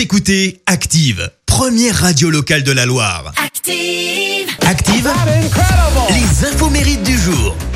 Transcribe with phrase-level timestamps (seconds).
[0.00, 3.34] Vous écoutez Active, première radio locale de la Loire.
[3.36, 4.48] Active.
[4.66, 5.10] Active,
[6.08, 7.18] les infos mérites du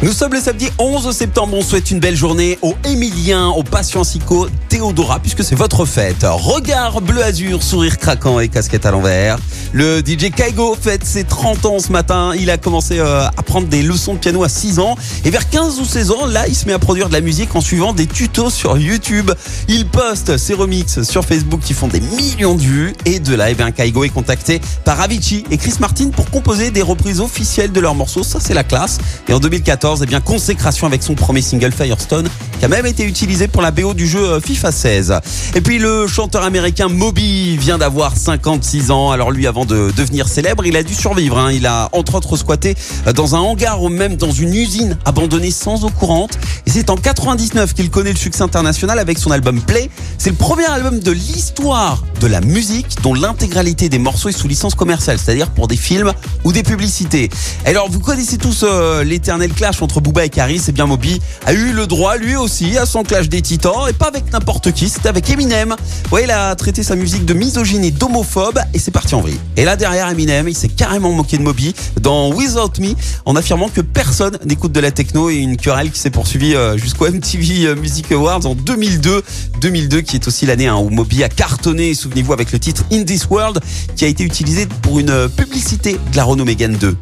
[0.02, 1.54] Nous sommes le samedi 11 septembre.
[1.56, 6.26] On souhaite une belle journée aux Émiliens, aux Patiensico, Théodora, puisque c'est votre fête.
[6.28, 9.38] Regard bleu azur, sourire craquant et casquette à l'envers.
[9.72, 12.32] Le DJ Kaigo fête ses 30 ans ce matin.
[12.38, 14.96] Il a commencé euh, à prendre des leçons de piano à 6 ans.
[15.24, 17.54] Et vers 15 ou 16 ans, là, il se met à produire de la musique
[17.56, 19.30] en suivant des tutos sur YouTube.
[19.68, 22.92] Il poste ses remixes sur Facebook qui font des millions de vues.
[23.04, 26.70] Et de là, eh bien, Kaigo est contacté par Avicii et Chris Martin pour composer
[26.70, 28.22] des reprises officielles de leurs morceaux.
[28.22, 28.98] Ça, c'est la classe.
[29.44, 33.60] 2014, eh bien, consécration avec son premier single Firestone, qui a même été utilisé pour
[33.60, 35.14] la BO du jeu euh, FIFA 16.
[35.54, 39.10] Et puis, le chanteur américain Moby vient d'avoir 56 ans.
[39.10, 41.36] Alors lui, avant de devenir célèbre, il a dû survivre.
[41.38, 41.52] hein.
[41.52, 42.74] Il a entre autres squatté
[43.06, 46.38] euh, dans un hangar ou même dans une usine abandonnée sans eau courante.
[46.66, 49.90] Et c'est en 99 qu'il connaît le succès international avec son album Play.
[50.16, 54.48] C'est le premier album de l'histoire de la musique dont l'intégralité des morceaux est sous
[54.48, 56.10] licence commerciale, c'est-à-dire pour des films
[56.44, 57.28] ou des publicités.
[57.66, 61.52] Alors vous connaissez tous euh, l'éternel clash entre Booba et Caris, et bien Moby a
[61.52, 64.88] eu le droit lui aussi à son clash des titans et pas avec n'importe qui,
[64.88, 65.76] c'était avec Eminem.
[66.12, 69.38] Ouais, il a traité sa musique de misogyne et d'homophobe et c'est parti en vrille.
[69.58, 72.94] Et là derrière Eminem, il s'est carrément moqué de Moby dans Without Me
[73.26, 76.78] en affirmant que personne n'écoute de la techno et une querelle qui s'est poursuivie euh,
[76.78, 79.22] jusqu'au MTV Music Awards en 2002,
[79.60, 83.02] 2002 qui est aussi l'année hein, où Moby a cartonné, souvenez-vous avec le titre In
[83.02, 83.58] This World
[83.96, 86.96] qui a été utilisé pour une euh, publicité de la Renault Mégane 2.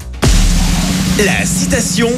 [1.27, 2.09] La citation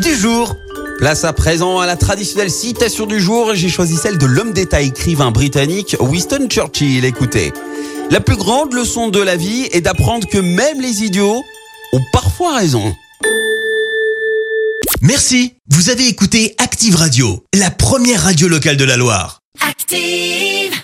[0.00, 0.56] du jour.
[0.98, 3.54] Place à présent à la traditionnelle citation du jour.
[3.54, 7.04] J'ai choisi celle de l'homme d'État écrivain britannique Winston Churchill.
[7.04, 7.52] Écoutez.
[8.10, 11.42] La plus grande leçon de la vie est d'apprendre que même les idiots
[11.92, 12.94] ont parfois raison.
[15.02, 15.52] Merci.
[15.68, 19.42] Vous avez écouté Active Radio, la première radio locale de la Loire.
[19.60, 20.78] Active.